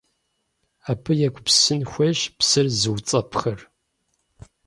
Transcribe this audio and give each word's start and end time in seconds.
Абы 0.89 1.11
егупсысын 1.27 1.81
хуейщ 1.89 2.19
псыр 2.37 2.67
зыуцӀэпӀхэр. 2.79 3.59